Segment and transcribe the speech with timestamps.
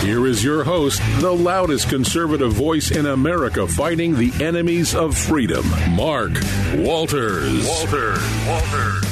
[0.00, 5.64] Here is your host, the loudest conservative voice in America fighting the enemies of freedom,
[5.90, 6.32] Mark
[6.76, 7.66] Walters.
[7.66, 8.22] Walters.
[8.46, 9.02] Walters.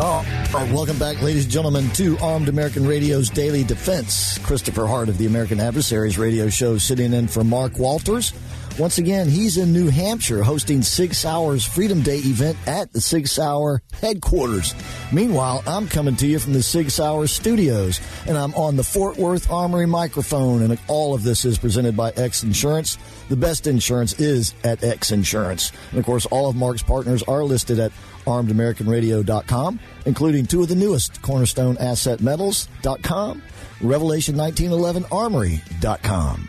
[0.00, 4.38] Oh, right, welcome back, ladies and gentlemen, to Armed American Radio's Daily Defense.
[4.38, 8.32] Christopher Hart of the American Adversaries radio show sitting in for Mark Walters.
[8.78, 13.26] Once again, he's in New Hampshire hosting Sig Sauer's Freedom Day event at the Sig
[13.26, 14.72] Sauer headquarters.
[15.12, 19.16] Meanwhile, I'm coming to you from the Sig Sauer studios, and I'm on the Fort
[19.16, 22.98] Worth Armory microphone, and all of this is presented by X Insurance.
[23.28, 25.72] The best insurance is at X Insurance.
[25.90, 27.90] And of course, all of Mark's partners are listed at
[28.26, 33.42] armedamericanradio.com, including two of the newest Cornerstone Asset Metals.com,
[33.80, 36.48] Revelation 1911 Armory.com.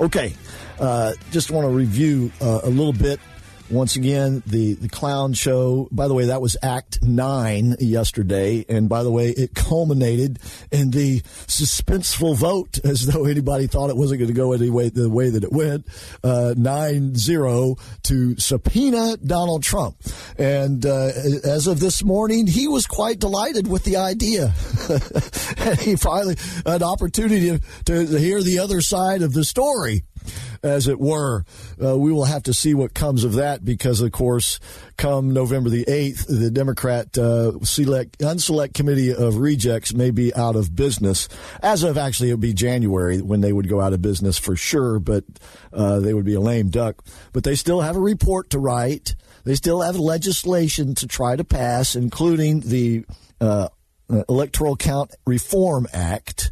[0.00, 0.34] Okay,
[0.82, 3.20] uh, just want to review uh, a little bit.
[3.70, 5.88] Once again, the, the clown show.
[5.90, 10.38] By the way, that was Act Nine yesterday, and by the way, it culminated
[10.70, 14.90] in the suspenseful vote, as though anybody thought it wasn't going to go any way
[14.90, 15.86] the way that it went.
[16.22, 19.96] Uh, nine zero to subpoena Donald Trump,
[20.36, 24.52] and uh, as of this morning, he was quite delighted with the idea.
[25.66, 30.02] and he finally an opportunity to, to hear the other side of the story
[30.62, 31.44] as it were.
[31.82, 34.60] Uh, we will have to see what comes of that because, of course,
[34.96, 40.56] come November the 8th, the Democrat uh, select, unselect committee of rejects may be out
[40.56, 41.28] of business.
[41.62, 44.56] As of actually, it would be January when they would go out of business for
[44.56, 45.24] sure, but
[45.72, 47.04] uh, they would be a lame duck.
[47.32, 49.14] But they still have a report to write.
[49.44, 53.04] They still have legislation to try to pass, including the
[53.40, 53.68] uh,
[54.28, 56.50] Electoral Count Reform Act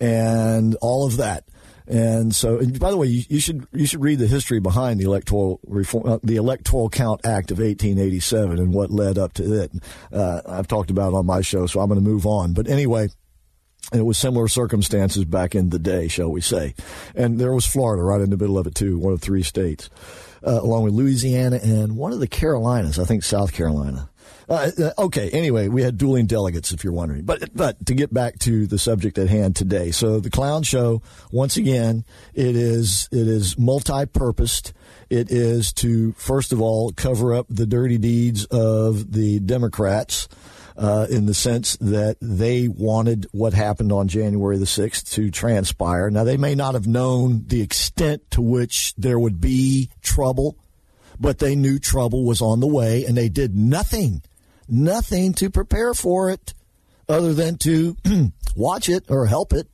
[0.00, 1.44] and all of that.
[1.86, 4.98] And so, and by the way, you, you, should you should read the history behind
[4.98, 9.62] the electoral reform, uh, the Electoral Count Act of 1887, and what led up to
[9.62, 9.72] it.
[10.10, 12.54] Uh, I've talked about it on my show, so I'm going to move on.
[12.54, 13.08] But anyway,
[13.92, 16.74] it was similar circumstances back in the day, shall we say?
[17.14, 19.90] And there was Florida right in the middle of it too, one of three states,
[20.46, 24.08] uh, along with Louisiana and one of the Carolinas, I think South Carolina.
[24.48, 25.30] Uh, uh, okay.
[25.30, 27.24] Anyway, we had dueling delegates, if you're wondering.
[27.24, 31.02] But but to get back to the subject at hand today, so the clown show
[31.30, 32.04] once again,
[32.34, 34.72] it is it is multi-purposed.
[35.10, 40.28] It is to first of all cover up the dirty deeds of the Democrats.
[40.76, 46.10] Uh, in the sense that they wanted what happened on January the 6th to transpire.
[46.10, 50.58] Now, they may not have known the extent to which there would be trouble,
[51.18, 54.22] but they knew trouble was on the way and they did nothing
[54.68, 56.54] nothing to prepare for it
[57.08, 57.96] other than to
[58.56, 59.68] watch it or help it.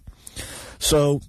[0.78, 1.20] So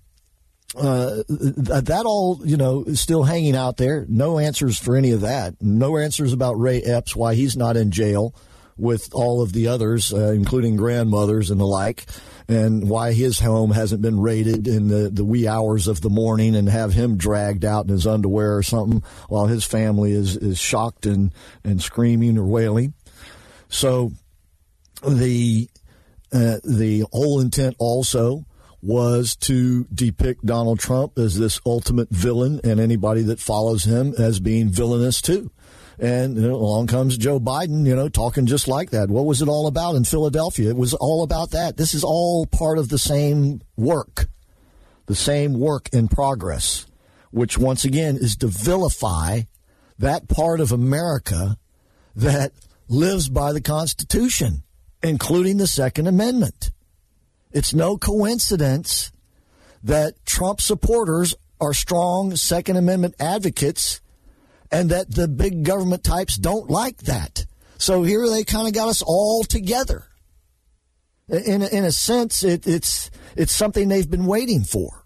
[0.75, 4.05] uh, that all, you know, is still hanging out there.
[4.07, 5.61] No answers for any of that.
[5.61, 8.33] No answers about Ray Epps, why he's not in jail
[8.77, 12.05] with all of the others, uh, including grandmothers and the like,
[12.51, 16.53] and why his home hasn't been raided in the, the wee hours of the morning
[16.55, 20.59] and have him dragged out in his underwear or something while his family is, is
[20.59, 22.93] shocked and, and screaming or wailing.
[23.69, 24.11] So
[25.07, 25.69] the
[26.33, 28.45] uh, the whole intent also
[28.81, 34.39] was to depict Donald Trump as this ultimate villain and anybody that follows him as
[34.39, 35.51] being villainous too.
[36.01, 39.09] And you know, along comes Joe Biden, you know, talking just like that.
[39.09, 40.71] What was it all about in Philadelphia?
[40.71, 41.77] It was all about that.
[41.77, 44.25] This is all part of the same work,
[45.05, 46.87] the same work in progress,
[47.29, 49.41] which once again is to vilify
[49.99, 51.57] that part of America
[52.15, 52.51] that
[52.89, 54.63] lives by the Constitution,
[55.03, 56.71] including the Second Amendment.
[57.51, 59.11] It's no coincidence
[59.83, 64.00] that Trump supporters are strong Second Amendment advocates
[64.71, 67.45] and that the big government types don't like that.
[67.77, 70.05] So here they kind of got us all together.
[71.27, 75.05] In in a sense, it, it's it's something they've been waiting for.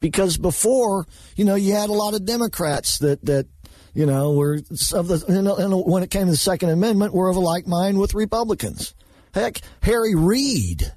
[0.00, 3.46] Because before, you know, you had a lot of Democrats that that
[3.94, 4.58] you know, we're
[4.94, 7.66] of the you know, when it came to the Second Amendment, we're of a like
[7.66, 8.94] mind with Republicans.
[9.34, 10.92] Heck, Harry Reid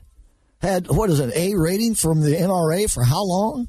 [0.60, 3.68] had what is an A rating from the NRA for how long?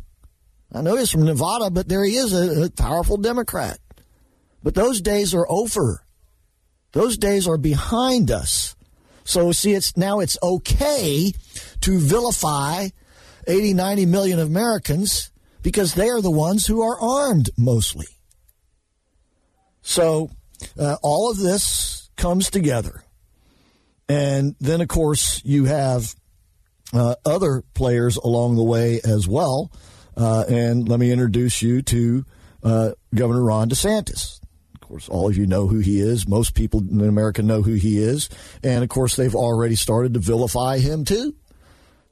[0.73, 3.79] I know he's from Nevada, but there he is, a, a powerful Democrat.
[4.67, 6.05] But those days are over.
[6.91, 8.75] Those days are behind us.
[9.23, 11.33] So see, it's now it's okay
[11.83, 12.89] to vilify
[13.47, 15.31] 80, 90 million Americans
[15.63, 18.09] because they are the ones who are armed mostly.
[19.83, 20.31] So
[20.77, 23.05] uh, all of this comes together.
[24.09, 26.13] And then, of course, you have
[26.93, 29.71] uh, other players along the way as well.
[30.17, 32.25] Uh, and let me introduce you to
[32.65, 34.41] uh, Governor Ron DeSantis.
[34.87, 36.29] Of course, all of you know who he is.
[36.29, 38.29] Most people in America know who he is.
[38.63, 41.35] And of course, they've already started to vilify him too.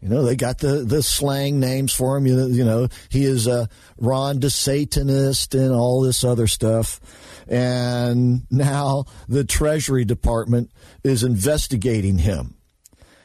[0.00, 2.26] You know, they got the, the slang names for him.
[2.26, 6.98] You, you know, he is a Ron DeSatanist and all this other stuff.
[7.46, 10.72] And now the Treasury Department
[11.04, 12.56] is investigating him.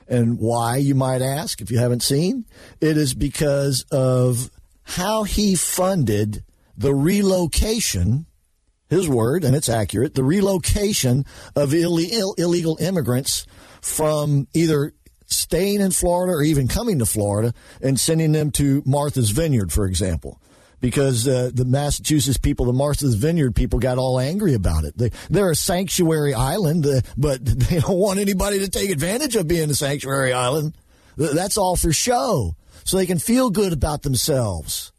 [0.08, 2.46] And why, you might ask, if you haven't seen?
[2.80, 4.52] It is because of
[4.84, 6.44] how he funded
[6.78, 8.28] the relocation,
[8.90, 11.26] his word, and it's accurate, the relocation
[11.56, 13.46] of Ill- illegal immigrants
[13.82, 14.94] from either
[15.28, 19.86] staying in Florida or even coming to Florida and sending them to Martha's Vineyard, for
[19.86, 20.42] example
[20.82, 24.98] because uh, the Massachusetts people, the Martha's Vineyard people, got all angry about it.
[24.98, 29.48] They, they're a sanctuary island, uh, but they don't want anybody to take advantage of
[29.48, 30.76] being a sanctuary island.
[31.18, 34.94] That's all for show, so they can feel good about themselves.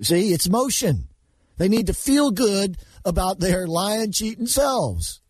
[0.00, 1.08] See, it's motion.
[1.56, 5.20] They need to feel good about their lying, cheating selves.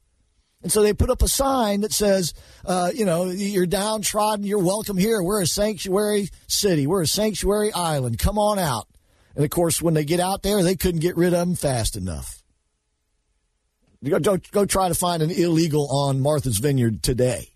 [0.63, 2.33] And so they put up a sign that says,
[2.65, 5.23] uh, you know, you're downtrodden, you're welcome here.
[5.23, 6.87] We're a sanctuary city.
[6.87, 8.19] We're a sanctuary island.
[8.19, 8.89] Come on out.
[9.37, 11.97] And of course, when they get out there, they couldn't get rid of them fast
[11.97, 12.43] enough.
[14.01, 17.49] You go, go, go try to find an illegal on Martha's Vineyard today.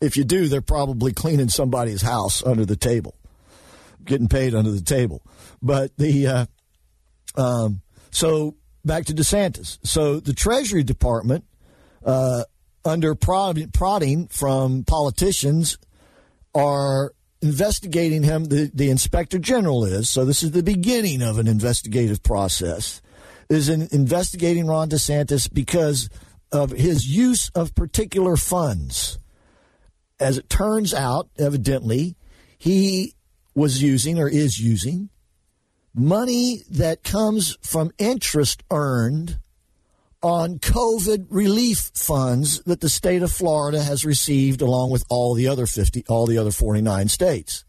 [0.00, 3.16] If you do, they're probably cleaning somebody's house under the table,
[4.04, 5.22] getting paid under the table.
[5.62, 6.46] But the uh,
[7.36, 7.80] um,
[8.10, 9.78] so back to DeSantis.
[9.82, 11.44] So the Treasury Department,
[12.04, 12.44] uh,
[12.84, 15.78] under prod- prodding from politicians,
[16.54, 21.46] are investigating him, the, the inspector general is, so this is the beginning of an
[21.46, 23.02] investigative process,
[23.50, 26.08] is in investigating Ron DeSantis because
[26.52, 29.18] of his use of particular funds.
[30.20, 32.16] As it turns out, evidently,
[32.56, 33.14] he
[33.54, 35.10] was using or is using
[35.94, 39.38] money that comes from interest earned
[40.22, 45.46] on COVID relief funds that the state of Florida has received along with all the
[45.46, 47.64] other 50 all the other 49 states.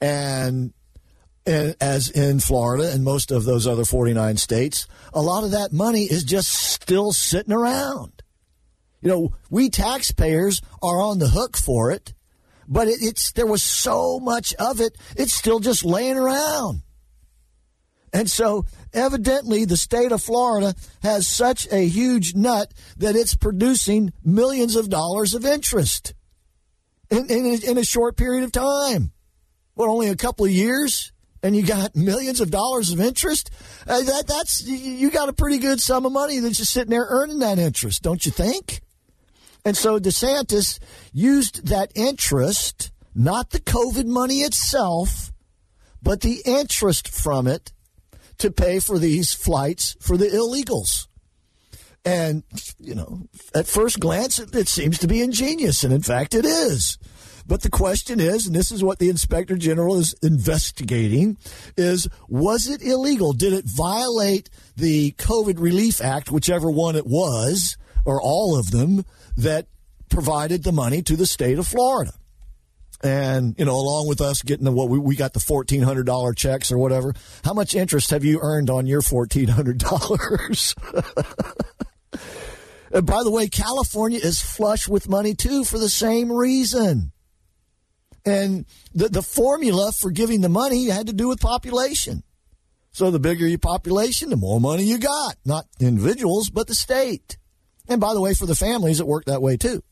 [0.00, 0.72] And,
[1.46, 5.72] and as in Florida and most of those other 49 states, a lot of that
[5.72, 8.22] money is just still sitting around.
[9.02, 12.14] You know, we taxpayers are on the hook for it,
[12.68, 16.82] but it, it's there was so much of it, it's still just laying around.
[18.14, 24.12] And so, evidently, the state of Florida has such a huge nut that it's producing
[24.24, 26.14] millions of dollars of interest
[27.10, 29.10] in, in, in a short period of time.
[29.74, 31.12] What, only a couple of years?
[31.42, 33.50] And you got millions of dollars of interest?
[33.86, 37.06] Uh, that, that's, you got a pretty good sum of money that's just sitting there
[37.08, 38.80] earning that interest, don't you think?
[39.64, 40.78] And so DeSantis
[41.12, 45.32] used that interest, not the COVID money itself,
[46.02, 47.72] but the interest from it
[48.38, 51.06] to pay for these flights for the illegals.
[52.04, 52.42] And,
[52.78, 53.22] you know,
[53.54, 55.84] at first glance, it, it, seems to be ingenious.
[55.84, 56.98] And in fact, it is.
[57.46, 61.38] But the question is, and this is what the inspector general is investigating,
[61.76, 63.32] is was it illegal?
[63.32, 69.04] Did it violate the COVID Relief Act, whichever one it was, or all of them,
[69.36, 69.66] that
[70.10, 72.12] provided the money to the state of Florida?
[73.02, 76.06] and you know along with us getting the what we, we got the fourteen hundred
[76.06, 77.12] dollar checks or whatever
[77.44, 80.74] how much interest have you earned on your fourteen hundred dollars?
[82.94, 87.10] And by the way california is flush with money too for the same reason.
[88.24, 92.22] And the, the formula for giving the money had to do with population.
[92.92, 95.34] So the bigger your population the more money you got.
[95.44, 97.36] Not individuals but the state
[97.88, 99.82] and by the way for the families it worked that way too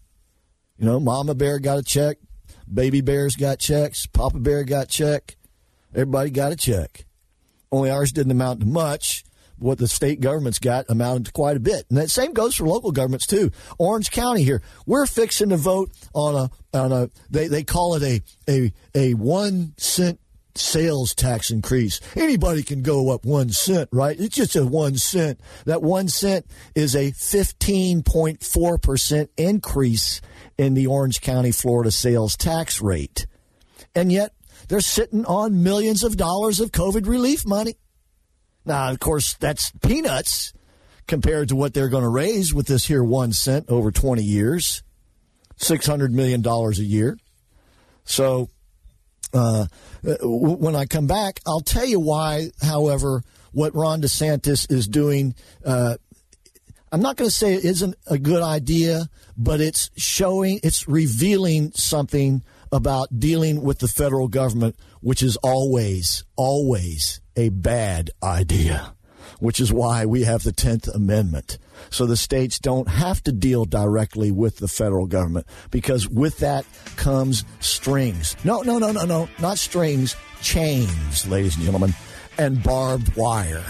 [0.79, 2.19] you know mama bear got a check
[2.73, 4.07] Baby Bears got checks.
[4.07, 5.37] Papa Bear got check.
[5.93, 7.05] Everybody got a check.
[7.71, 9.25] Only ours didn't amount to much.
[9.59, 11.87] What the state governments got amounted to quite a bit.
[11.89, 13.53] And that same goes for local governments too.
[13.79, 18.03] Orange County here, we're fixing to vote on a on a they, they call it
[18.03, 20.19] a a a one cent
[20.55, 22.01] sales tax increase.
[22.17, 24.19] Anybody can go up one cent, right?
[24.19, 25.41] It's just a one cent.
[25.65, 30.21] That one cent is a 15.4% increase
[30.59, 33.27] in the Orange County, Florida sales tax rate.
[33.95, 34.35] And yet
[34.69, 37.75] they're sitting on millions of dollars of COVID relief money.
[38.65, 40.53] Now, of course, that's peanuts
[41.07, 44.83] compared to what they're going to raise with this here one cent over 20 years,
[45.59, 47.19] $600 million a year.
[48.05, 48.49] So,
[49.33, 49.67] uh,
[50.23, 53.23] when I come back, I'll tell you why, however,
[53.53, 55.35] what Ron DeSantis is doing.
[55.65, 55.97] Uh,
[56.91, 61.73] I'm not going to say it isn't a good idea, but it's showing, it's revealing
[61.73, 68.95] something about dealing with the federal government, which is always, always a bad idea,
[69.43, 71.59] which is why we have the 10th Amendment.
[71.91, 76.65] So the states don't have to deal directly with the federal government because with that
[76.95, 78.37] comes strings.
[78.45, 81.93] No, no, no, no, no, not strings, chains, ladies and gentlemen,
[82.39, 83.65] and barbed wire.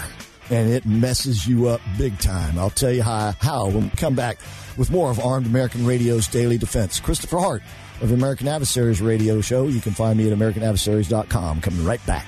[0.51, 2.59] And it messes you up big time.
[2.59, 4.37] I'll tell you how, how when we come back
[4.77, 6.99] with more of Armed American Radio's Daily Defense.
[6.99, 7.63] Christopher Hart
[8.01, 9.65] of American Adversaries Radio Show.
[9.65, 11.61] You can find me at AmericanAdversaries.com.
[11.61, 12.27] Coming right back.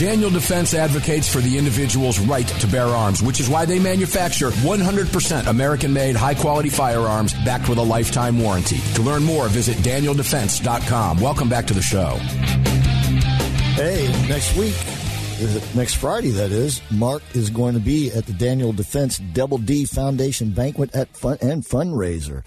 [0.00, 4.48] Daniel Defense advocates for the individual's right to bear arms, which is why they manufacture
[4.48, 8.78] 100% American made, high quality firearms backed with a lifetime warranty.
[8.94, 11.20] To learn more, visit danieldefense.com.
[11.20, 12.14] Welcome back to the show.
[13.74, 14.74] Hey, next week,
[15.74, 19.84] next Friday, that is, Mark is going to be at the Daniel Defense Double D
[19.84, 22.42] Foundation Banquet at fun- and Fundraiser.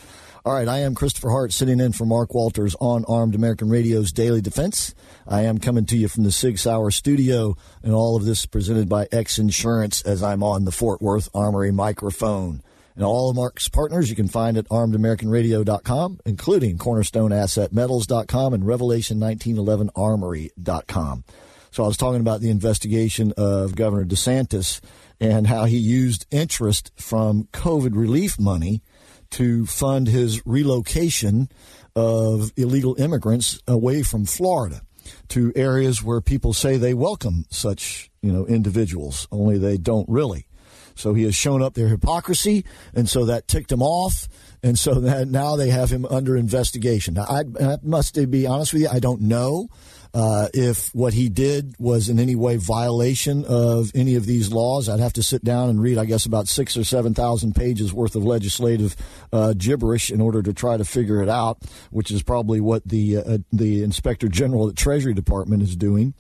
[0.46, 4.12] All right, I am Christopher Hart sitting in for Mark Walters on Armed American Radio's
[4.12, 4.94] Daily Defense.
[5.26, 8.90] I am coming to you from the Sig Sauer studio, and all of this presented
[8.90, 12.62] by X Insurance as I'm on the Fort Worth Armory microphone.
[12.94, 21.24] And all of Mark's partners you can find at armedamericanradio.com, including cornerstoneassetmetals.com and revelation1911armory.com.
[21.72, 24.82] So I was talking about the investigation of Governor DeSantis
[25.22, 28.82] and how he used interest from COVID relief money–
[29.34, 31.50] to fund his relocation
[31.96, 34.82] of illegal immigrants away from Florida
[35.30, 40.48] to areas where people say they welcome such, you know, individuals, only they don't really.
[40.96, 42.64] So he has shown up their hypocrisy,
[42.94, 44.28] and so that ticked him off,
[44.62, 47.16] and so that now they have him under investigation.
[47.16, 49.70] Now, I, I must be honest with you, I don't know
[50.14, 54.88] uh, if what he did was in any way violation of any of these laws,
[54.88, 57.92] I'd have to sit down and read, I guess, about six or seven thousand pages
[57.92, 58.96] worth of legislative
[59.32, 61.58] uh, gibberish in order to try to figure it out,
[61.90, 66.14] which is probably what the uh, the inspector general at Treasury Department is doing.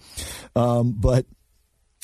[0.55, 1.27] Um, but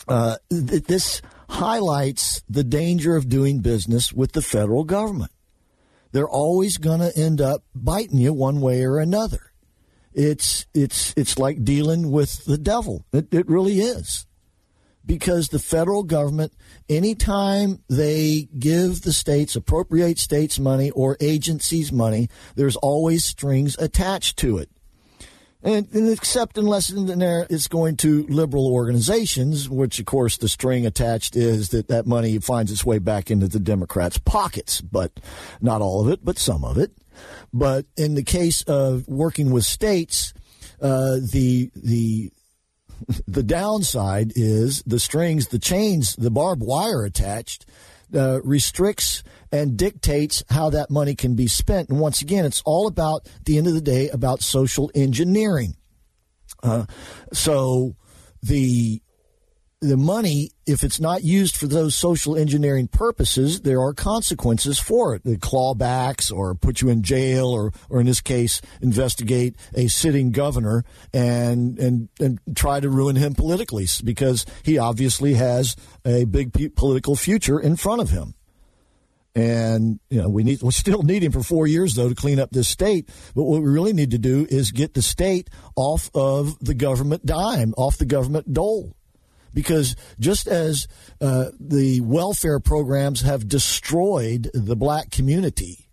[0.07, 5.31] uh, th- this highlights the danger of doing business with the federal government.
[6.11, 9.48] They're always going to end up biting you one way or another
[10.13, 13.05] it's it's it's like dealing with the devil.
[13.13, 14.25] It, it really is.
[15.05, 16.53] Because the federal government,
[16.87, 24.37] anytime they give the states, appropriate states money or agencies money, there's always strings attached
[24.37, 24.69] to it.
[25.61, 31.35] And, and except unless it's going to liberal organizations, which of course the string attached
[31.35, 35.19] is that that money finds its way back into the Democrats' pockets, but
[35.59, 36.91] not all of it, but some of it.
[37.53, 40.33] But in the case of working with states,
[40.81, 42.31] uh, the the
[43.27, 47.65] the downside is the strings, the chains, the barbed wire attached
[48.13, 51.89] uh, restricts and dictates how that money can be spent.
[51.89, 55.75] And once again, it's all about, the end of the day, about social engineering.
[56.61, 56.85] Uh,
[57.33, 57.95] so
[58.41, 59.01] the
[59.81, 65.15] the money, if it's not used for those social engineering purposes, there are consequences for
[65.15, 65.23] it.
[65.23, 70.31] The clawbacks or put you in jail or, or in this case, investigate a sitting
[70.31, 76.75] governor and, and, and try to ruin him politically because he obviously has a big
[76.75, 78.33] political future in front of him.
[79.35, 82.39] And you know we need we still need him for four years though to clean
[82.39, 83.07] up this state.
[83.35, 87.25] But what we really need to do is get the state off of the government
[87.25, 88.97] dime, off the government dole
[89.53, 90.87] because just as
[91.21, 95.89] uh, the welfare programs have destroyed the black community,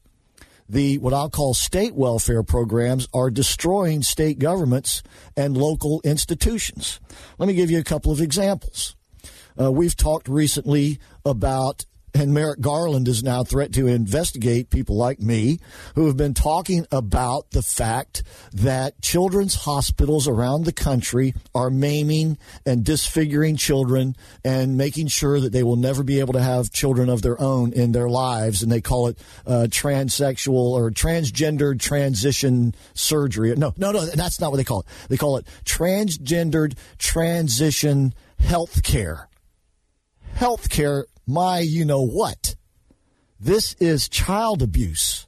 [0.69, 5.03] the what I'll call state welfare programs are destroying state governments
[5.37, 7.01] and local institutions.
[7.39, 8.97] Let me give you a couple of examples.
[9.59, 11.87] Uh, we've talked recently about
[12.19, 15.59] and Merrick Garland is now threatened to investigate people like me
[15.95, 22.39] who have been talking about the fact that children's hospitals around the country are maiming
[22.65, 27.11] and disfiguring children and making sure that they will never be able to have children
[27.11, 28.63] of their own in their lives.
[28.63, 33.55] And they call it uh, transsexual or transgendered transition surgery.
[33.57, 34.87] No, no, no, that's not what they call it.
[35.09, 39.29] They call it transgendered transition health care.
[40.37, 42.57] Health care my you know what.
[43.41, 45.27] This is child abuse.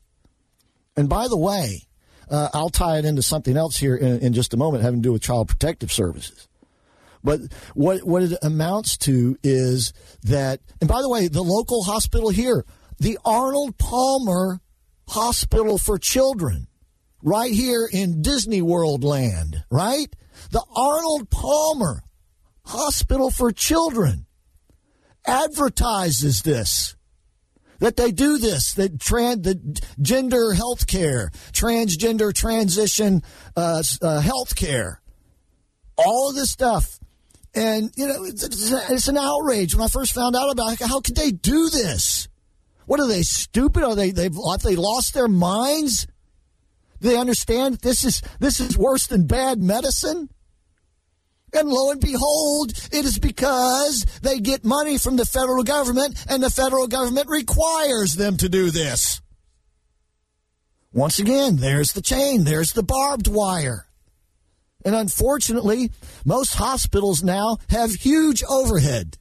[0.99, 1.88] And by the way,
[2.31, 5.09] uh, I'll tie it into something else here in, in, just a moment having to
[5.09, 6.47] do with child protective services.
[7.25, 7.40] But
[7.73, 9.94] what, what it amounts to is
[10.25, 12.66] that, and by the way, the local hospital here,
[12.99, 14.61] the Arnold Palmer
[15.09, 16.66] Hospital for Children,
[17.23, 20.14] right here in Disney World land, right?
[20.51, 22.03] The Arnold Palmer
[22.66, 24.27] Hospital for Children
[25.29, 26.97] advertises this
[27.79, 33.23] that they do this, that trans, the gender health care, transgender transition
[33.57, 35.01] uh, uh, health care,
[35.97, 36.99] all of this stuff.
[37.55, 39.75] And, you know, it's, it's, an outrage.
[39.75, 42.29] When I first found out about it, how could they do this?
[42.87, 43.85] What are they, stupid?
[43.85, 46.07] Are they, they've, they lost their minds?
[47.01, 50.29] Do they understand this is, this is worse than bad medicine?
[51.53, 56.43] And lo and behold, it is because they get money from the federal government and
[56.43, 59.21] the federal government requires them to do this.
[60.93, 63.87] Once again, there's the chain, there's the barbed wire.
[64.85, 65.91] And unfortunately,
[66.25, 69.19] most hospitals now have huge overhead.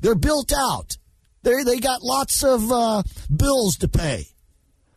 [0.00, 0.96] They're built out.
[1.42, 3.02] They they got lots of uh,
[3.34, 4.26] bills to pay.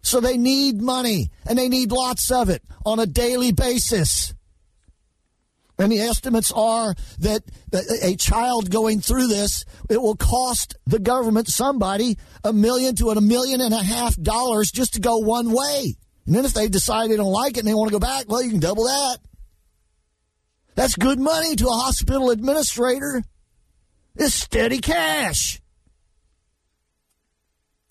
[0.01, 4.33] So they need money and they need lots of it on a daily basis.
[5.81, 7.41] And the estimates are that
[8.03, 13.19] a child going through this, it will cost the government, somebody, a million to a
[13.19, 15.95] million and a half dollars just to go one way.
[16.27, 18.25] And then if they decide they don't like it and they want to go back,
[18.27, 19.17] well, you can double that.
[20.75, 23.23] That's good money to a hospital administrator.
[24.15, 25.63] It's steady cash.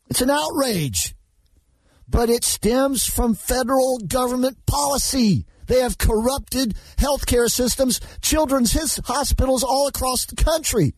[0.09, 1.17] It's an outrage.
[2.09, 5.45] But it stems from federal government policy.
[5.71, 8.73] They have corrupted healthcare systems, children's
[9.07, 10.95] hospitals all across the country.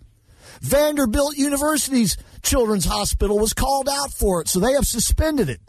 [0.62, 5.60] Vanderbilt University's children's hospital was called out for it, so they have suspended it.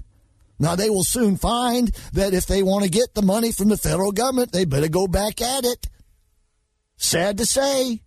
[0.58, 3.76] Now, they will soon find that if they want to get the money from the
[3.76, 5.86] federal government, they better go back at it.
[6.96, 8.00] Sad to say,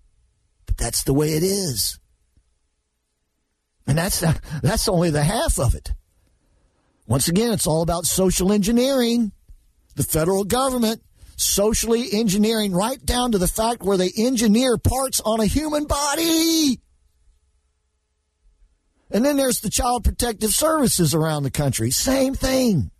[0.64, 1.98] but that's the way it is.
[3.86, 4.20] And that's,
[4.62, 5.92] that's only the half of it.
[7.06, 9.32] Once again, it's all about social engineering
[9.96, 11.02] the federal government
[11.36, 16.80] socially engineering right down to the fact where they engineer parts on a human body.
[19.10, 21.90] And then there's the child protective services around the country.
[21.90, 22.90] Same thing.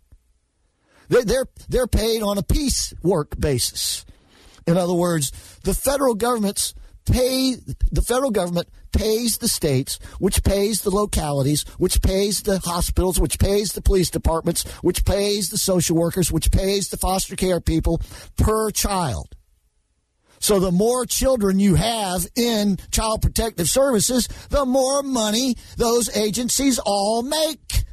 [1.09, 4.05] They're, they're, paid on a piecework basis.
[4.65, 5.31] In other words,
[5.63, 6.73] the federal government's
[7.11, 7.55] pay
[7.91, 13.39] the federal government pays the states, which pays the localities, which pays the hospitals, which
[13.39, 18.01] pays the police departments, which pays the social workers, which pays the foster care people
[18.37, 19.35] per child.
[20.39, 26.79] So the more children you have in child protective services, the more money those agencies
[26.85, 27.85] all make.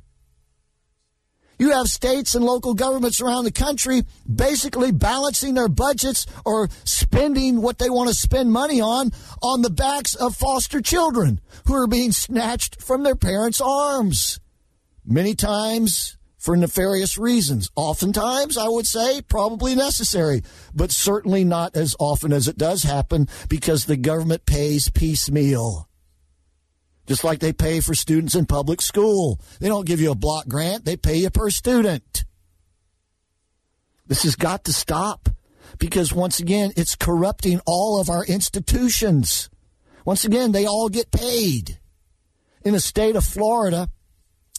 [1.65, 7.63] You have states and local governments around the country basically balancing their budgets or spending
[7.63, 11.87] what they want to spend money on on the backs of foster children who are
[11.87, 14.41] being snatched from their parents' arms.
[15.07, 17.71] Many times for nefarious reasons.
[17.77, 20.43] Oftentimes, I would say, probably necessary,
[20.75, 25.89] but certainly not as often as it does happen because the government pays piecemeal
[27.07, 29.41] just like they pay for students in public school.
[29.61, 32.25] They don't give you a block grant, they pay you per student.
[34.07, 35.29] This has got to stop
[35.79, 39.49] because, once again, it's corrupting all of our institutions.
[40.05, 41.79] Once again, they all get paid.
[42.65, 43.89] In the state of Florida,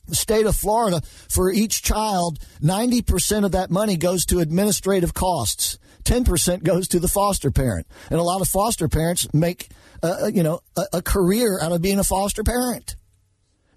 [0.08, 5.80] the state of Florida, for each child, 90% of that money goes to administrative costs.
[6.06, 7.88] 10% goes to the foster parent.
[8.10, 9.70] And a lot of foster parents make
[10.04, 12.96] uh, you know, a, a career out of being a foster parent.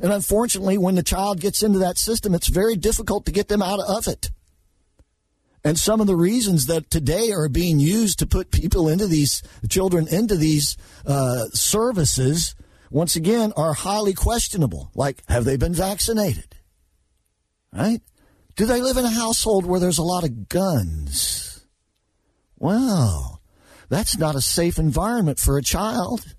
[0.01, 3.63] And unfortunately, when the child gets into that system, it's very difficult to get them
[3.63, 4.31] out of it.
[5.65, 9.43] And some of the reasons that today are being used to put people into these
[9.69, 12.55] children into these uh, services,
[12.91, 14.91] once again, are highly questionable.
[14.95, 16.55] Like, have they been vaccinated?
[17.73, 18.01] Right?
[18.55, 21.48] Do they live in a household where there's a lot of guns?
[22.59, 23.41] Well,
[23.89, 26.35] that's not a safe environment for a child.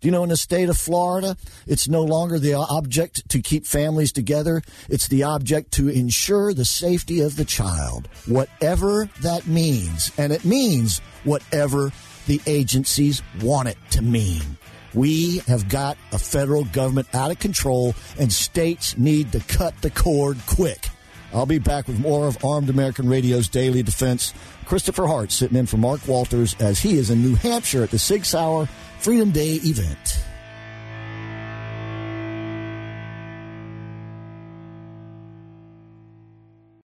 [0.00, 3.64] Do you know in the state of Florida, it's no longer the object to keep
[3.66, 10.12] families together, it's the object to ensure the safety of the child, whatever that means.
[10.18, 11.90] And it means whatever
[12.26, 14.58] the agencies want it to mean.
[14.92, 19.90] We have got a federal government out of control, and states need to cut the
[19.90, 20.86] cord quick.
[21.34, 24.32] I'll be back with more of Armed American Radio's Daily Defense.
[24.66, 27.98] Christopher Hart sitting in for Mark Walters as he is in New Hampshire at the
[27.98, 28.66] Sig Sauer
[29.00, 30.24] Freedom Day event.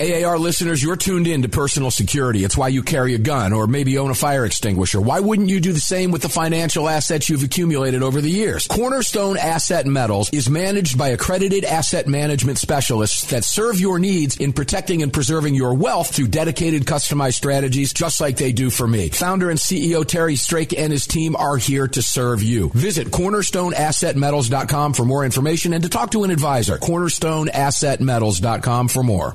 [0.00, 2.44] AAR listeners, you're tuned in to personal security.
[2.44, 4.98] It's why you carry a gun or maybe own a fire extinguisher.
[5.00, 8.66] Why wouldn't you do the same with the financial assets you've accumulated over the years?
[8.66, 14.54] Cornerstone Asset Metals is managed by accredited asset management specialists that serve your needs in
[14.54, 19.10] protecting and preserving your wealth through dedicated customized strategies just like they do for me.
[19.10, 22.70] Founder and CEO Terry Strake and his team are here to serve you.
[22.70, 26.78] Visit cornerstoneassetmetals.com for more information and to talk to an advisor.
[26.78, 29.34] cornerstoneassetmetals.com for more.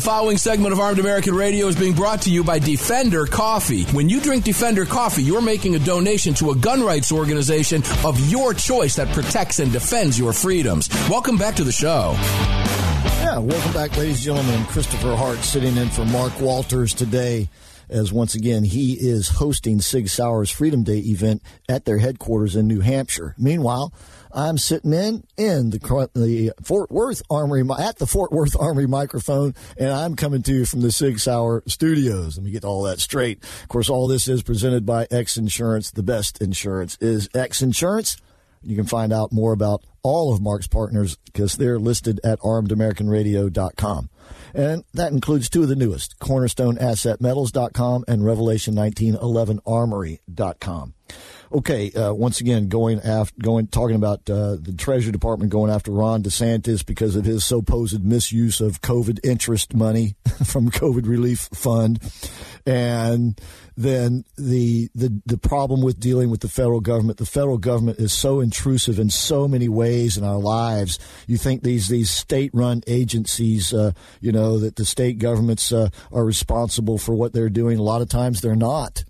[0.00, 3.84] The following segment of Armed American Radio is being brought to you by Defender Coffee.
[3.92, 8.18] When you drink Defender Coffee, you're making a donation to a gun rights organization of
[8.30, 10.88] your choice that protects and defends your freedoms.
[11.10, 12.14] Welcome back to the show.
[12.16, 14.64] Yeah, welcome back, ladies and gentlemen.
[14.68, 17.50] Christopher Hart sitting in for Mark Walters today
[17.90, 22.66] as once again he is hosting Sig Sauer's Freedom Day event at their headquarters in
[22.66, 23.34] New Hampshire.
[23.36, 23.92] Meanwhile,
[24.32, 25.78] I'm sitting in in the
[26.14, 30.64] the Fort Worth Armory at the Fort Worth Armory microphone, and I'm coming to you
[30.64, 32.36] from the Sig Sauer Studios.
[32.36, 33.42] Let me get all that straight.
[33.62, 35.90] Of course, all this is presented by X Insurance.
[35.90, 38.16] The best insurance is X Insurance.
[38.62, 44.10] You can find out more about all of Mark's partners because they're listed at armedamericanradio.com.
[44.54, 50.94] And that includes two of the newest, cornerstoneassetmetals.com and revelation1911armory.com.
[51.52, 55.90] Okay, uh, once again, going after, going, talking about uh, the Treasury Department going after
[55.90, 61.98] Ron DeSantis because of his supposed misuse of COVID interest money from COVID relief fund,
[62.64, 63.36] and
[63.76, 67.18] then the the the problem with dealing with the federal government.
[67.18, 71.00] The federal government is so intrusive in so many ways in our lives.
[71.26, 75.88] You think these these state run agencies, uh, you know, that the state governments uh,
[76.12, 77.76] are responsible for what they're doing.
[77.76, 79.02] A lot of times they're not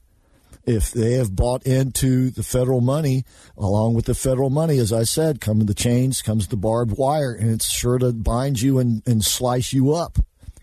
[0.65, 3.25] if they have bought into the federal money,
[3.57, 7.33] along with the federal money, as I said, come the chains, comes the barbed wire,
[7.33, 10.19] and it's sure to bind you and, and slice you up.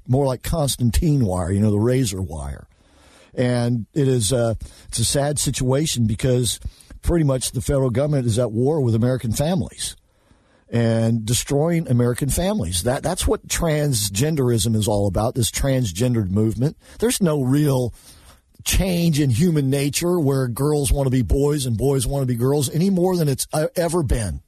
[0.07, 2.67] More like Constantine wire, you know, the razor wire.
[3.33, 4.55] And it is a,
[4.87, 6.59] it's a sad situation because
[7.01, 9.95] pretty much the federal government is at war with American families.
[10.69, 12.83] and destroying American families.
[12.83, 15.35] That that's what transgenderism is all about.
[15.35, 16.77] This transgendered movement.
[16.99, 17.93] There's no real
[18.67, 22.35] change in human nature where girls want to be boys and boys want to be
[22.35, 24.41] girls any more than it's uh, ever been.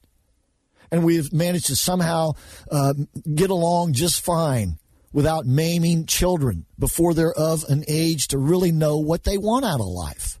[0.92, 2.32] And we've managed to somehow
[2.70, 2.94] uh,
[3.34, 4.78] get along just fine
[5.12, 9.80] without maiming children before they're of an age to really know what they want out
[9.80, 10.38] of life.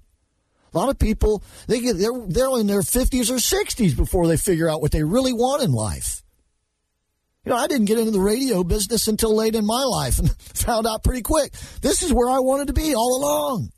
[0.72, 4.36] A lot of people they get they're they're in their fifties or sixties before they
[4.36, 6.22] figure out what they really want in life.
[7.44, 10.30] You know, I didn't get into the radio business until late in my life and
[10.38, 11.52] found out pretty quick.
[11.80, 13.70] This is where I wanted to be all along.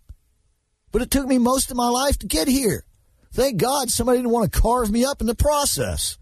[0.91, 2.85] But it took me most of my life to get here.
[3.33, 6.19] Thank God somebody didn't want to carve me up in the process.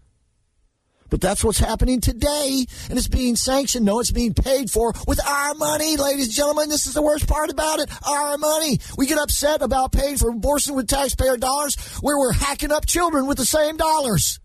[1.09, 3.85] But that's what's happening today, and it's being sanctioned.
[3.85, 6.69] No, it's being paid for with our money, ladies and gentlemen.
[6.69, 7.89] This is the worst part about it.
[8.07, 8.79] Our money.
[8.97, 13.27] We get upset about paying for abortion with taxpayer dollars, where we're hacking up children
[13.27, 14.39] with the same dollars.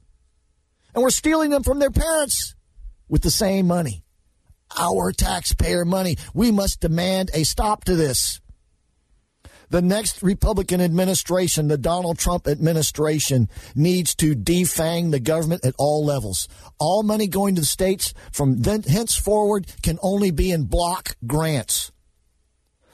[0.93, 2.56] And we're stealing them from their parents
[3.09, 4.05] with the same money.
[4.77, 6.17] Our taxpayer money.
[6.35, 8.41] We must demand a stop to this
[9.71, 16.05] the next Republican administration, the Donald Trump administration, needs to defang the government at all
[16.05, 16.49] levels.
[16.79, 21.93] All money going to the states from then henceforward can only be in block grants.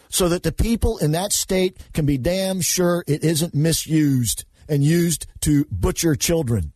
[0.09, 4.85] So that the people in that state can be damn sure it isn't misused and
[4.85, 6.73] used to butcher children,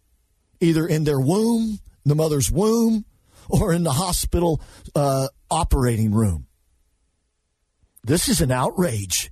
[0.61, 3.05] either in their womb, the mother's womb,
[3.49, 4.61] or in the hospital
[4.95, 6.47] uh, operating room.
[8.05, 9.31] This is an outrage.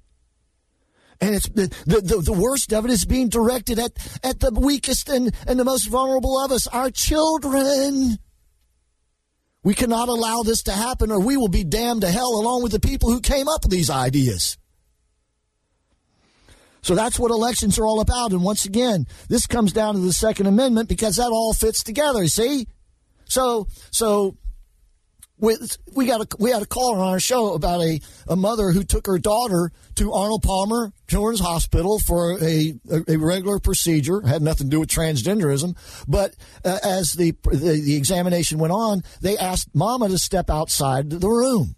[1.20, 3.92] And it's the, the, the, worst of it is being directed at,
[4.24, 8.18] at the weakest and, and the most vulnerable of us, our children.
[9.62, 12.72] We cannot allow this to happen or we will be damned to hell along with
[12.72, 14.59] the people who came up with these ideas.
[16.83, 18.33] So that's what elections are all about.
[18.33, 22.27] And once again, this comes down to the Second Amendment because that all fits together,
[22.27, 22.66] see?
[23.35, 24.37] So, so
[25.38, 25.57] we,
[25.92, 28.85] we got a we had a caller on our show about a, a mother who
[28.85, 34.20] took her daughter to Arnold Palmer Children's Hospital for a, a, a regular procedure.
[34.20, 39.03] Had nothing to do with transgenderism, but uh, as the, the the examination went on,
[39.20, 41.75] they asked Mama to step outside the room.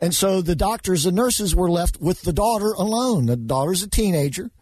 [0.00, 3.26] And so the doctors and nurses were left with the daughter alone.
[3.26, 4.52] The daughter's a teenager.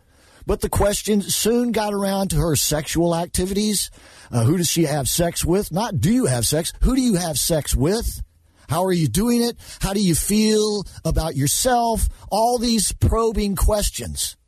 [0.48, 3.90] But the question soon got around to her sexual activities.
[4.32, 5.70] Uh, who does she have sex with?
[5.70, 6.72] Not do you have sex?
[6.80, 8.22] Who do you have sex with?
[8.66, 9.58] How are you doing it?
[9.82, 12.08] How do you feel about yourself?
[12.30, 14.38] All these probing questions.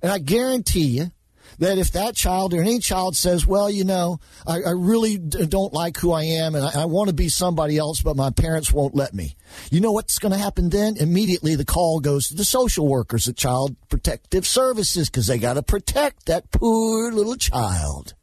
[0.00, 1.10] And I guarantee you,
[1.58, 5.72] that if that child or any child says, well, you know, I, I really don't
[5.72, 8.72] like who I am and I, I want to be somebody else, but my parents
[8.72, 9.36] won't let me.
[9.70, 10.96] You know what's going to happen then?
[10.96, 15.54] Immediately the call goes to the social workers at Child Protective Services because they got
[15.54, 18.14] to protect that poor little child.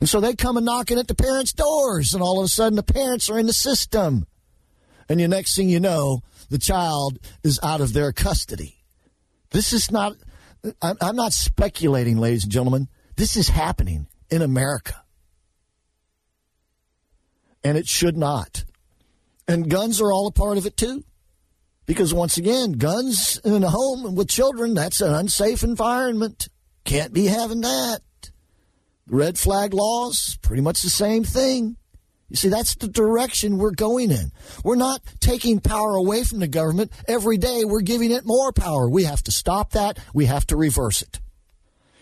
[0.00, 2.76] And so they come and knocking at the parents' doors, and all of a sudden
[2.76, 4.26] the parents are in the system.
[5.08, 8.76] And the next thing you know, the child is out of their custody.
[9.50, 10.14] This is not
[10.82, 12.88] I'm not speculating, ladies and gentlemen.
[13.16, 15.02] This is happening in America.
[17.64, 18.64] And it should not.
[19.46, 21.04] And guns are all a part of it too.
[21.86, 26.48] Because once again, guns in a home with children, that's an unsafe environment.
[26.84, 28.00] Can't be having that.
[29.06, 31.77] Red flag laws, pretty much the same thing.
[32.28, 34.32] You see, that's the direction we're going in.
[34.62, 36.92] We're not taking power away from the government.
[37.06, 38.88] Every day we're giving it more power.
[38.88, 39.98] We have to stop that.
[40.12, 41.20] We have to reverse it.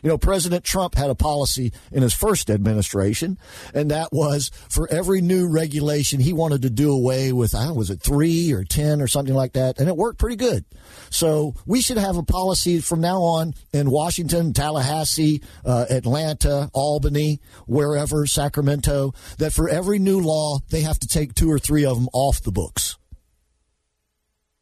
[0.06, 3.40] You know, President Trump had a policy in his first administration,
[3.74, 7.90] and that was for every new regulation he wanted to do away with, I was
[7.90, 9.80] it three or 10 or something like that?
[9.80, 10.64] And it worked pretty good.
[11.10, 17.40] So we should have a policy from now on in Washington, Tallahassee, uh, Atlanta, Albany,
[17.66, 21.96] wherever, Sacramento, that for every new law, they have to take two or three of
[21.96, 22.96] them off the books.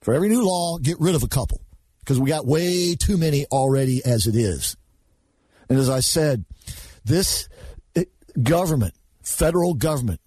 [0.00, 1.61] For every new law, get rid of a couple
[1.98, 4.78] because we got way too many already as it is.
[5.68, 6.44] And as I said,
[7.05, 7.48] this
[7.96, 8.05] eh,
[8.42, 10.20] government, federal government,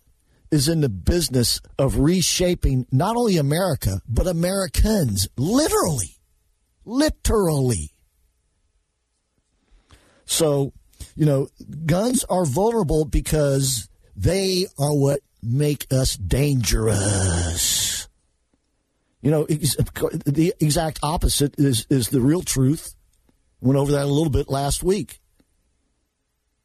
[0.51, 6.17] is in the business of reshaping not only America, but Americans, literally.
[6.85, 7.91] Literally.
[10.25, 10.73] So,
[11.15, 11.49] you know,
[11.85, 18.07] guns are vulnerable because they are what make us dangerous.
[19.21, 22.95] You know, the exact opposite is, is the real truth.
[23.59, 25.19] Went over that a little bit last week.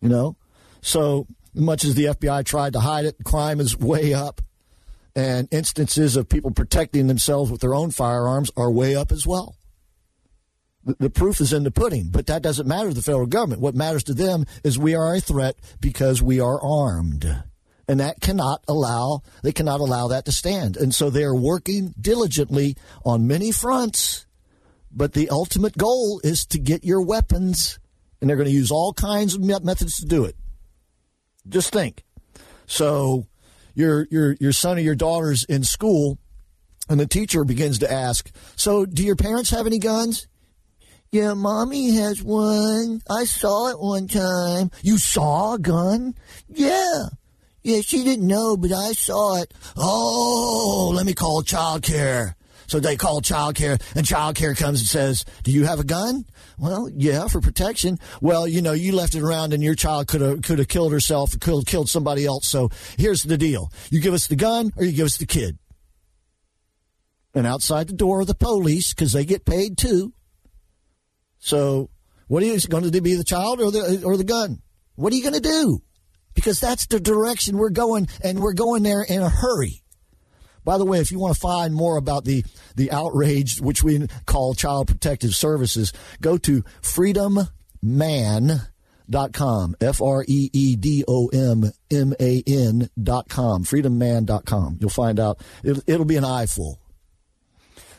[0.02, 0.36] You know,
[0.82, 4.42] so much as the FBI tried to hide it, crime is way up,
[5.14, 9.56] and instances of people protecting themselves with their own firearms are way up as well.
[10.84, 13.60] The, proof is in the pudding, but that doesn't matter to the federal government.
[13.62, 17.44] What matters to them is we are a threat because we are armed.
[17.86, 20.76] And that cannot allow, they cannot allow that to stand.
[20.76, 24.26] And so they are working diligently on many fronts.
[24.90, 27.78] But the ultimate goal is to get your weapons,
[28.22, 30.36] and they're going to use all kinds of methods to do it.
[31.48, 32.04] Just think.
[32.66, 33.26] So
[33.74, 36.18] your your your son or your daughter's in school,
[36.88, 40.28] and the teacher begins to ask, "So, do your parents have any guns?"
[41.10, 43.02] Yeah, mommy has one.
[43.10, 44.70] I saw it one time.
[44.82, 46.14] You saw a gun?
[46.48, 47.08] Yeah.
[47.62, 49.52] Yeah, she didn't know, but I saw it.
[49.76, 52.36] Oh, let me call child care.
[52.72, 55.84] So they call child care, and child care comes and says, Do you have a
[55.84, 56.24] gun?
[56.58, 57.98] Well, yeah, for protection.
[58.22, 60.90] Well, you know, you left it around and your child could have could have killed
[60.90, 62.46] herself, could killed somebody else.
[62.46, 63.70] So here's the deal.
[63.90, 65.58] You give us the gun or you give us the kid.
[67.34, 70.14] And outside the door of the police, because they get paid too.
[71.40, 71.90] So
[72.26, 74.62] what are you going to be the child or the or the gun?
[74.94, 75.82] What are you going to do?
[76.34, 79.81] because that's the direction we're going, and we're going there in a hurry.
[80.64, 82.44] By the way, if you want to find more about the,
[82.76, 87.50] the outrage, which we call Child Protective Services, go to freedomman.com.
[89.80, 93.64] F R E E D O M M A N.com.
[93.64, 94.78] Freedomman.com.
[94.80, 95.40] You'll find out.
[95.64, 96.78] It'll, it'll be an eyeful.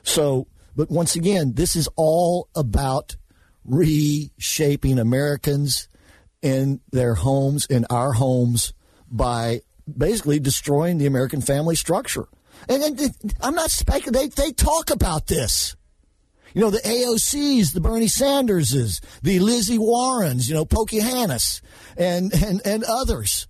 [0.03, 3.15] So, but once again, this is all about
[3.65, 5.87] reshaping Americans
[6.41, 8.73] in their homes, in our homes,
[9.09, 9.61] by
[9.97, 12.27] basically destroying the American family structure.
[12.67, 14.31] And, and I'm not speculating.
[14.35, 15.75] They, they talk about this.
[16.53, 21.61] You know, the AOCs, the Bernie Sanderses, the Lizzie Warrens, you know, Pocahontas,
[21.97, 23.47] and, and, and others.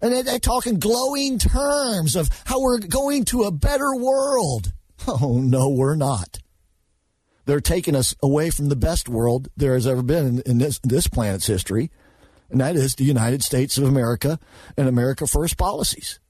[0.00, 4.72] And they, they talk in glowing terms of how we're going to a better world.
[5.06, 6.38] Oh, no, we're not.
[7.44, 10.78] They're taking us away from the best world there has ever been in, in this,
[10.84, 11.90] this planet's history
[12.52, 14.38] and that is the United States of America
[14.76, 16.20] and America First policies.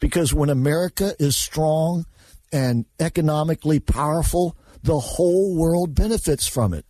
[0.00, 2.06] Because when America is strong
[2.52, 6.86] and economically powerful, the whole world benefits from it.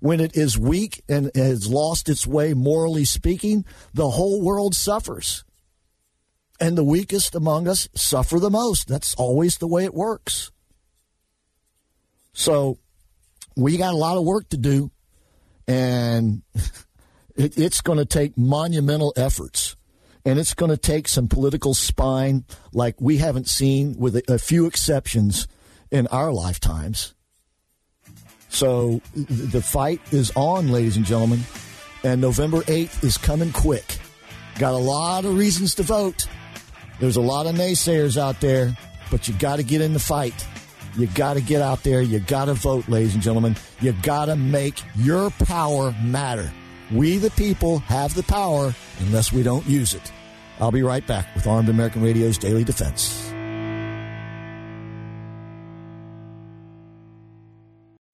[0.00, 5.44] When it is weak and has lost its way, morally speaking, the whole world suffers.
[6.60, 8.88] And the weakest among us suffer the most.
[8.88, 10.50] That's always the way it works.
[12.32, 12.78] So
[13.56, 14.90] we got a lot of work to do.
[15.66, 16.42] And
[17.38, 19.76] It, it's going to take monumental efforts.
[20.28, 24.66] And it's going to take some political spine like we haven't seen, with a, few
[24.66, 25.48] exceptions,
[25.90, 27.14] in our lifetimes.
[28.50, 31.40] So the fight is on, ladies and gentlemen.
[32.04, 33.96] And November 8th is coming quick.
[34.58, 36.28] Got a lot of reasons to vote.
[37.00, 38.76] There's a lot of naysayers out there,
[39.10, 40.46] but you got to get in the fight.
[40.98, 42.02] You got to get out there.
[42.02, 43.56] You got to vote, ladies and gentlemen.
[43.80, 46.52] You got to make your power matter.
[46.92, 50.12] We, the people, have the power unless we don't use it.
[50.60, 53.27] I'll be right back with Armed American Radio's Daily Defense.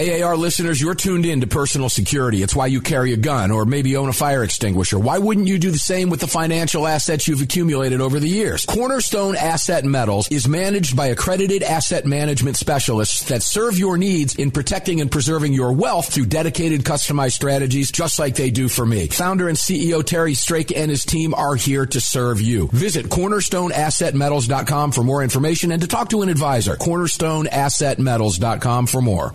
[0.00, 2.42] AAR listeners, you're tuned in to personal security.
[2.42, 4.98] It's why you carry a gun or maybe own a fire extinguisher.
[4.98, 8.64] Why wouldn't you do the same with the financial assets you've accumulated over the years?
[8.64, 14.50] Cornerstone Asset Metals is managed by accredited asset management specialists that serve your needs in
[14.50, 19.08] protecting and preserving your wealth through dedicated customized strategies just like they do for me.
[19.08, 22.68] Founder and CEO Terry Strake and his team are here to serve you.
[22.68, 26.76] Visit cornerstoneassetmetals.com for more information and to talk to an advisor.
[26.76, 29.34] cornerstoneassetmetals.com for more.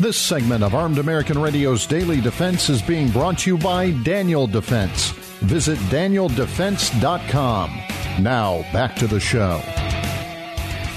[0.00, 4.46] This segment of Armed American Radio's Daily Defense is being brought to you by Daniel
[4.46, 5.10] Defense.
[5.40, 7.80] Visit danieldefense.com.
[8.22, 9.60] Now, back to the show.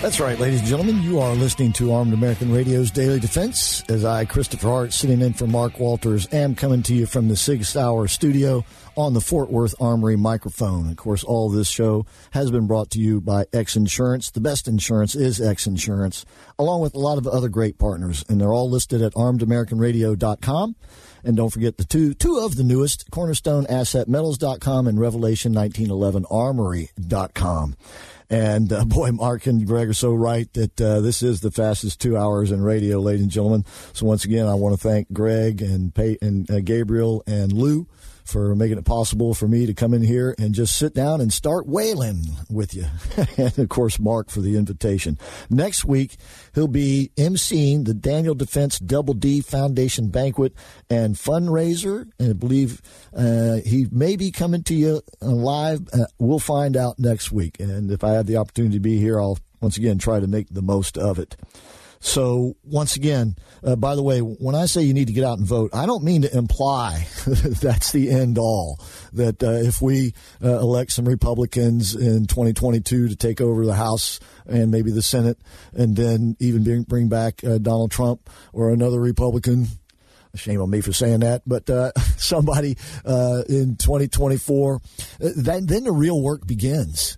[0.02, 1.04] That's right, ladies and gentlemen.
[1.04, 3.84] You are listening to Armed American Radio's Daily Defense.
[3.88, 7.36] As I, Christopher Hart, sitting in for Mark Walters, am coming to you from the
[7.36, 8.66] Sig Sauer studio
[8.98, 10.90] on the Fort Worth Armory microphone.
[10.90, 14.32] Of course, all this show has been brought to you by X Insurance.
[14.32, 16.26] The best insurance is X Insurance,
[16.58, 20.76] along with a lot of other great partners, and they're all listed at armedamericanradio.com.
[21.24, 27.76] And don't forget the two two of the newest, cornerstoneassetmetals.com and revelation1911armory.com.
[28.32, 32.00] And uh, boy, Mark and Greg are so right that uh, this is the fastest
[32.02, 33.66] two hours in radio, ladies and gentlemen.
[33.94, 37.88] So once again, I want to thank Greg and Pay- and uh, Gabriel and Lou
[38.32, 41.32] for making it possible for me to come in here and just sit down and
[41.32, 42.86] start wailing with you.
[43.38, 45.18] and of course, Mark for the invitation.
[45.50, 46.18] Next week,
[46.56, 50.54] he'll be emceeing the Daniel Defense Double D Foundation banquet
[50.90, 52.10] and fundraiser.
[52.20, 52.82] And I believe
[53.16, 55.82] uh, he may be coming to you live.
[55.94, 57.60] Uh, we'll find out next week.
[57.60, 60.48] And if I have the opportunity to be here, I'll once again try to make
[60.50, 61.36] the most of it.
[62.02, 65.38] So once again, uh, by the way, when I say you need to get out
[65.38, 68.80] and vote, I don't mean to imply that's the end all.
[69.14, 74.20] That uh, if we uh, elect some Republicans in 2022 to take over the House
[74.48, 75.38] and maybe the Senate,
[75.74, 79.68] and then even bring, bring back uh, Donald Trump or another Republican.
[80.34, 84.80] Shame on me for saying that, but uh, somebody uh, in 2024,
[85.20, 87.18] that, then the real work begins.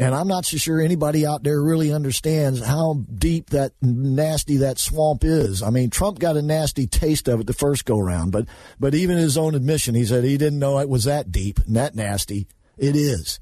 [0.00, 4.78] And I'm not so sure anybody out there really understands how deep that nasty that
[4.78, 5.60] swamp is.
[5.60, 8.46] I mean, Trump got a nasty taste of it the first go round, but
[8.78, 11.74] but even his own admission, he said he didn't know it was that deep and
[11.74, 12.46] that nasty.
[12.76, 13.40] It is.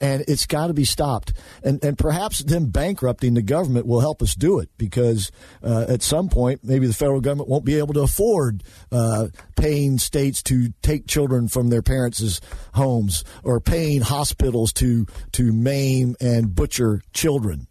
[0.00, 1.34] And it's got to be stopped.
[1.62, 5.30] And, and perhaps them bankrupting the government will help us do it because
[5.62, 9.98] uh, at some point, maybe the federal government won't be able to afford uh, paying
[9.98, 12.40] states to take children from their parents'
[12.74, 17.66] homes or paying hospitals to, to maim and butcher children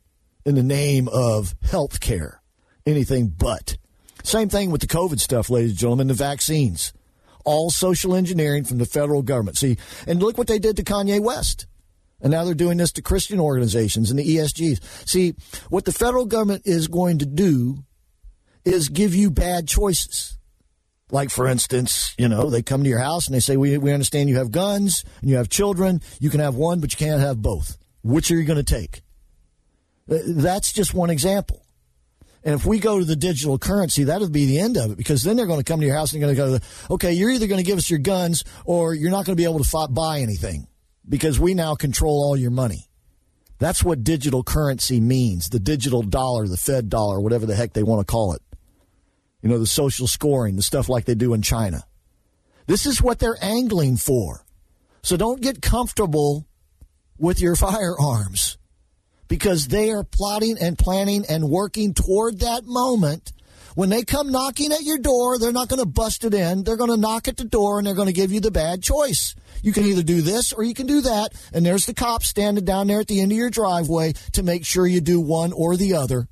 [0.45, 2.41] in the name of health care.
[2.85, 3.77] Anything but.
[4.23, 6.93] Same thing with the COVID stuff, ladies and gentlemen, the vaccines
[7.45, 9.57] all social engineering from the federal government.
[9.57, 11.65] See, and look what they did to Kanye West.
[12.21, 15.07] And now they're doing this to Christian organizations and the ESGs.
[15.07, 15.35] See,
[15.69, 17.83] what the federal government is going to do
[18.65, 20.37] is give you bad choices.
[21.11, 23.91] Like, for instance, you know, they come to your house and they say, we, we
[23.91, 26.01] understand you have guns and you have children.
[26.19, 27.77] You can have one, but you can't have both.
[28.03, 29.01] Which are you going to take?
[30.09, 31.63] Uh, that's just one example.
[32.43, 35.23] And if we go to the digital currency, that'll be the end of it because
[35.23, 37.31] then they're going to come to your house and they're going to go, okay, you're
[37.31, 39.87] either going to give us your guns or you're not going to be able to
[39.89, 40.67] buy anything
[41.09, 42.85] because we now control all your money.
[43.57, 47.83] That's what digital currency means the digital dollar, the Fed dollar, whatever the heck they
[47.83, 48.41] want to call it.
[49.41, 51.83] You know, the social scoring, the stuff like they do in China.
[52.67, 54.45] This is what they're angling for.
[55.01, 56.45] So don't get comfortable
[57.17, 58.57] with your firearms
[59.27, 63.33] because they are plotting and planning and working toward that moment.
[63.75, 66.63] When they come knocking at your door, they're not going to bust it in.
[66.63, 68.81] They're going to knock at the door and they're going to give you the bad
[68.81, 69.35] choice.
[69.61, 71.33] You can either do this or you can do that.
[71.53, 74.65] And there's the cop standing down there at the end of your driveway to make
[74.65, 76.27] sure you do one or the other.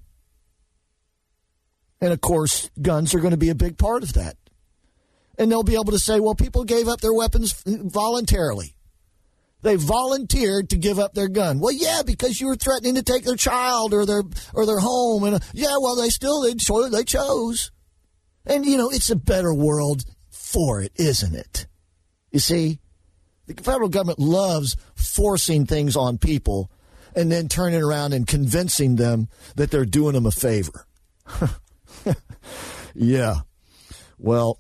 [2.00, 4.38] And of course, guns are going to be a big part of that.
[5.38, 8.77] And they'll be able to say, well, people gave up their weapons uh, voluntarily.
[9.64, 11.60] They volunteered to give up their gun.
[11.60, 15.24] Well, yeah, because you were threatening to take their child or their or their home,
[15.24, 17.72] and uh, yeah, well, they still they chose, they chose.
[18.46, 21.68] And you know, it's a better world for it, isn't it?
[22.32, 22.80] You see,
[23.48, 26.72] the federal government loves forcing things on people
[27.16, 30.86] and then turning around and convincing them that they're doing them a favor.
[32.94, 33.38] yeah.
[34.20, 34.60] Well,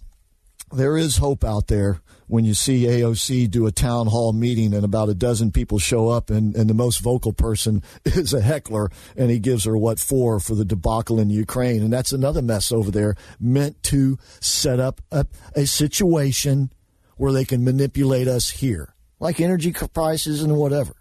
[0.71, 4.83] there is hope out there when you see AOC do a town hall meeting and
[4.83, 8.89] about a dozen people show up and, and the most vocal person is a heckler
[9.15, 11.81] and he gives her what for for the debacle in Ukraine.
[11.81, 15.25] And that's another mess over there meant to set up a,
[15.55, 16.71] a situation
[17.15, 20.93] where they can manipulate us here, like energy prices and whatever.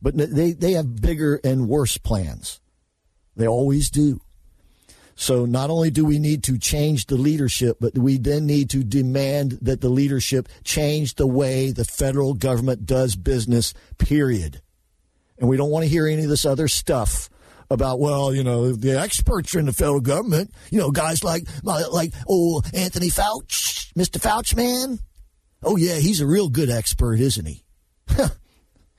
[0.00, 2.60] But they, they have bigger and worse plans.
[3.36, 4.20] They always do.
[5.22, 8.82] So not only do we need to change the leadership, but we then need to
[8.82, 14.60] demand that the leadership change the way the federal government does business, period.
[15.38, 17.30] And we don't want to hear any of this other stuff
[17.70, 22.12] about well, you know, the experts in the federal government, you know, guys like like
[22.26, 24.20] old Anthony Fauci, Mr.
[24.20, 24.98] Fauci man.
[25.62, 27.62] Oh yeah, he's a real good expert, isn't he?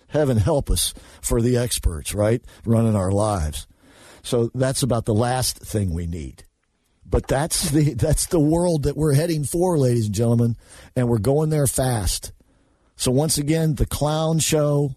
[0.08, 2.42] Heaven help us for the experts, right?
[2.64, 3.68] Running our lives.
[4.24, 6.46] So that's about the last thing we need.
[7.06, 10.58] But that's the that's the world that we're heading for, ladies and gentlemen,
[10.96, 12.32] and we're going there fast.
[12.96, 14.96] So once again, the clown show,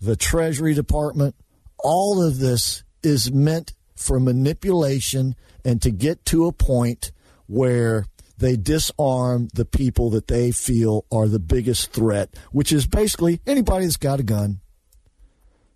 [0.00, 1.34] the Treasury Department,
[1.78, 7.12] all of this is meant for manipulation and to get to a point
[7.46, 8.06] where
[8.36, 13.84] they disarm the people that they feel are the biggest threat, which is basically anybody
[13.84, 14.60] that's got a gun.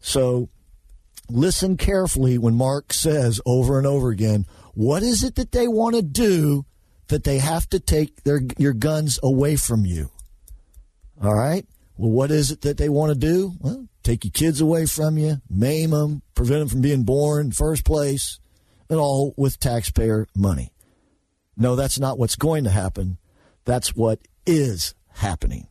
[0.01, 0.49] So
[1.29, 5.97] listen carefully when Mark says over and over again, what is it that they want
[5.97, 6.64] to do
[7.09, 10.11] that they have to take their your guns away from you?
[11.23, 11.66] All right?
[11.97, 13.53] Well, what is it that they want to do?
[13.61, 17.49] Well, take your kids away from you, maim them, prevent them from being born in
[17.51, 18.41] the first place,
[18.89, 20.73] and all with taxpayer money.
[21.57, 23.18] No, that's not what's going to happen.
[23.64, 25.68] That's what is happening.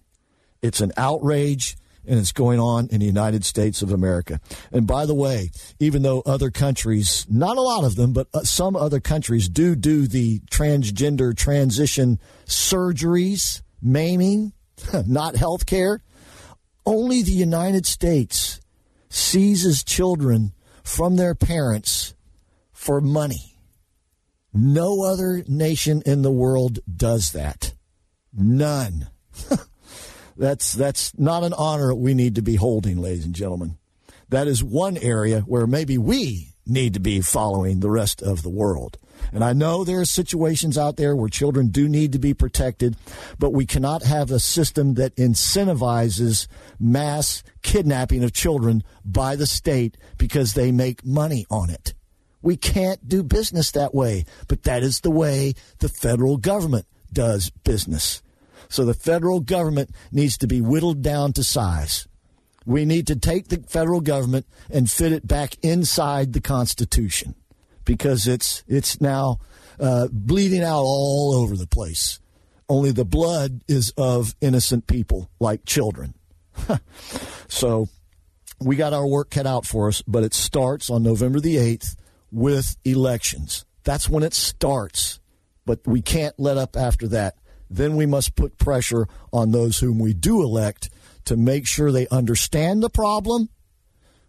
[0.61, 1.75] It's an outrage
[2.05, 4.39] and it's going on in the United States of America.
[4.71, 8.41] And by the way, even though other countries, not a lot of them, but uh,
[8.41, 14.53] some other countries do do the transgender transition surgeries, maiming,
[15.05, 16.01] not health care,
[16.85, 18.59] only the United States
[19.09, 22.15] seizes children from their parents
[22.71, 23.57] for money.
[24.53, 27.73] No other nation in the world does that.
[28.33, 29.09] None.
[30.41, 33.77] That's that's not an honor we need to be holding, ladies and gentlemen.
[34.29, 38.49] That is one area where maybe we need to be following the rest of the
[38.49, 38.97] world.
[39.31, 42.95] And I know there are situations out there where children do need to be protected,
[43.37, 46.47] but we cannot have a system that incentivizes
[46.79, 51.93] mass kidnapping of children by the state because they make money on it.
[52.41, 57.51] We can't do business that way, but that is the way the federal government does
[57.63, 58.23] business.
[58.71, 62.07] So the federal government needs to be whittled down to size.
[62.65, 67.35] We need to take the federal government and fit it back inside the Constitution
[67.83, 69.39] because it's it's now
[69.77, 72.21] uh, bleeding out all over the place.
[72.69, 76.13] Only the blood is of innocent people like children.
[77.49, 77.89] so
[78.61, 81.97] we got our work cut out for us, but it starts on November the 8th
[82.31, 83.65] with elections.
[83.83, 85.19] That's when it starts.
[85.65, 87.35] But we can't let up after that
[87.71, 90.89] then we must put pressure on those whom we do elect
[91.25, 93.49] to make sure they understand the problem,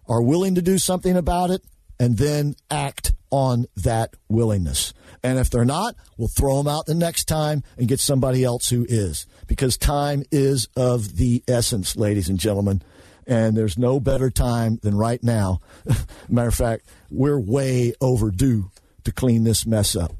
[0.07, 1.63] are willing to do something about it,
[1.99, 4.93] and then act on that willingness.
[5.23, 8.69] And if they're not, we'll throw them out the next time and get somebody else
[8.69, 9.27] who is.
[9.47, 12.83] Because time is of the essence, ladies and gentlemen.
[13.27, 15.61] And there's no better time than right now.
[16.29, 18.71] Matter of fact, we're way overdue
[19.05, 20.13] to clean this mess up.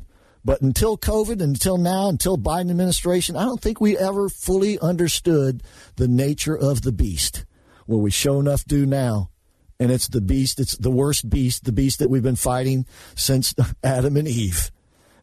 [0.45, 5.63] But until COVID, until now, until Biden administration, I don't think we ever fully understood
[5.97, 7.45] the nature of the beast.
[7.87, 9.31] Well, we show enough do now.
[9.79, 13.55] And it's the beast, it's the worst beast, the beast that we've been fighting since
[13.85, 14.71] Adam and Eve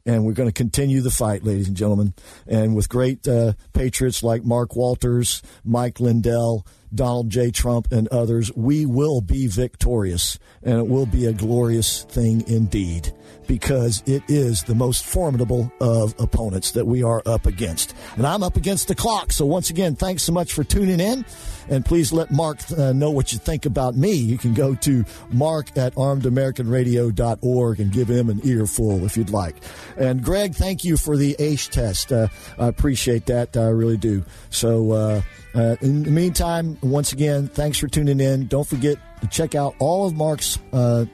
[0.05, 2.13] and we're going to continue the fight, ladies and gentlemen.
[2.47, 7.51] And with great uh, patriots like Mark Walters, Mike Lindell, Donald J.
[7.51, 13.13] Trump, and others, we will be victorious, and it will be a glorious thing indeed
[13.49, 17.95] because it is the most formidable of opponents that we are up against.
[18.15, 19.31] And I'm up against the clock.
[19.31, 21.25] So, once again, thanks so much for tuning in.
[21.67, 24.13] And please let Mark uh, know what you think about me.
[24.13, 29.55] You can go to mark at armedamericanradio.org and give him an earful if you'd like.
[29.97, 32.11] And Greg, thank you for the ACE test.
[32.11, 32.27] Uh,
[32.59, 33.57] I appreciate that.
[33.57, 34.23] I really do.
[34.51, 35.21] So, uh,
[35.55, 38.47] uh, in the meantime, once again, thanks for tuning in.
[38.47, 41.05] Don't forget to check out all of Mark's uh,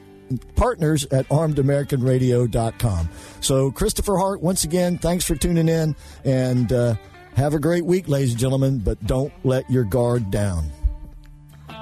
[0.56, 3.08] partners at armedamericanradio.com.
[3.40, 6.94] So, Christopher Hart, once again, thanks for tuning in and uh,
[7.36, 10.70] have a great week, ladies and gentlemen, but don't let your guard down.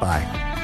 [0.00, 0.63] Bye.